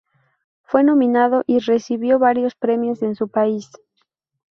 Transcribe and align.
Fue 0.63 0.83
nominado 0.83 1.43
y 1.45 1.59
recibió 1.59 2.17
varios 2.17 2.55
premios 2.55 3.03
en 3.03 3.13
su 3.13 3.27
país. 3.27 3.69